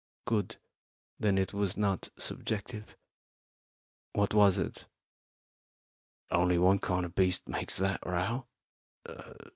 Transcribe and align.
"Good; 0.25 0.55
then 1.19 1.37
it 1.37 1.53
was 1.53 1.77
not 1.77 2.09
subjective. 2.17 2.97
What 4.13 4.33
was 4.33 4.57
it?" 4.57 4.87
"Only 6.31 6.57
one 6.57 6.79
kind 6.79 7.05
of 7.05 7.13
beast 7.13 7.47
makes 7.47 7.77
that 7.77 8.03
row. 8.03 8.47